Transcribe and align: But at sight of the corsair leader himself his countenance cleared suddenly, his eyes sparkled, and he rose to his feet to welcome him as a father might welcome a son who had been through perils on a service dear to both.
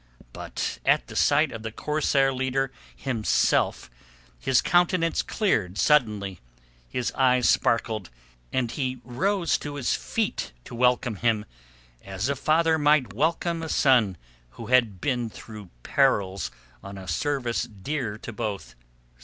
But 0.33 0.79
at 0.83 1.15
sight 1.15 1.51
of 1.51 1.61
the 1.61 1.71
corsair 1.71 2.33
leader 2.33 2.71
himself 2.95 3.91
his 4.39 4.59
countenance 4.59 5.21
cleared 5.21 5.77
suddenly, 5.77 6.39
his 6.89 7.11
eyes 7.11 7.47
sparkled, 7.47 8.09
and 8.51 8.71
he 8.71 8.99
rose 9.03 9.59
to 9.59 9.75
his 9.75 9.93
feet 9.93 10.53
to 10.65 10.73
welcome 10.73 11.17
him 11.17 11.45
as 12.03 12.29
a 12.29 12.35
father 12.35 12.79
might 12.79 13.13
welcome 13.13 13.61
a 13.61 13.69
son 13.69 14.17
who 14.57 14.65
had 14.73 15.01
been 15.01 15.29
through 15.29 15.69
perils 15.83 16.49
on 16.83 16.97
a 16.97 17.07
service 17.07 17.65
dear 17.65 18.17
to 18.17 18.33
both. 18.33 18.73